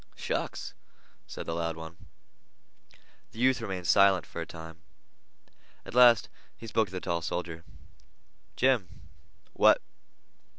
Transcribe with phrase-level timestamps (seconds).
[0.15, 0.73] "Shucks!"
[1.27, 2.07] said the loud one.
[3.33, 4.81] The youth remained silent for a time.
[5.85, 6.27] At last
[6.57, 7.63] he spoke to the tall soldier.
[8.55, 8.89] "Jim!"
[9.53, 9.79] "What?"